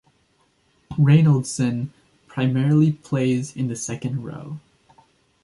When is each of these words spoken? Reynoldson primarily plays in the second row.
Reynoldson 0.97 1.89
primarily 2.25 2.91
plays 2.93 3.55
in 3.55 3.67
the 3.67 3.75
second 3.75 4.23
row. 4.23 4.57